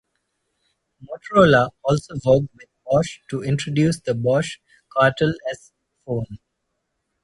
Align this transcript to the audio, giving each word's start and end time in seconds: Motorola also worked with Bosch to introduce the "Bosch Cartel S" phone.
Motorola 1.05 1.69
also 1.83 2.15
worked 2.25 2.47
with 2.55 2.69
Bosch 2.87 3.19
to 3.29 3.43
introduce 3.43 3.99
the 3.99 4.15
"Bosch 4.15 4.57
Cartel 4.91 5.35
S" 5.51 5.71
phone. 6.03 6.39